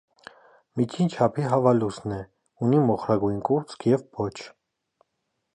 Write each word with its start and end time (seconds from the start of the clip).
Միջին 0.79 1.11
չափի 1.11 1.45
հավալուսն 1.51 2.17
է, 2.17 2.19
ունի 2.69 2.81
մոխրագույն 2.89 3.39
կուրծք 3.51 3.89
և 3.93 4.07
պոչ։ 4.19 4.33